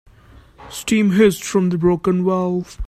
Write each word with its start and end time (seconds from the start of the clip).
Steam 0.71 1.11
hissed 1.11 1.43
from 1.43 1.69
the 1.69 1.77
broken 1.77 2.25
valve. 2.25 2.75